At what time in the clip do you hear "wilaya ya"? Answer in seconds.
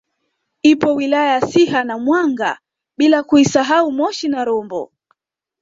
0.95-1.41